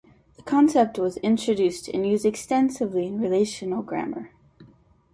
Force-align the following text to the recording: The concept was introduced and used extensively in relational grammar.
The 0.35 0.41
concept 0.41 0.97
was 0.97 1.17
introduced 1.17 1.87
and 1.87 2.07
used 2.07 2.25
extensively 2.25 3.05
in 3.05 3.21
relational 3.21 3.83
grammar. 3.83 4.31